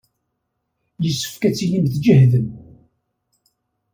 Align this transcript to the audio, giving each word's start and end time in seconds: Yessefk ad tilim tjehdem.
Yessefk 1.03 1.41
ad 1.47 1.53
tilim 1.57 1.85
tjehdem. 1.93 2.47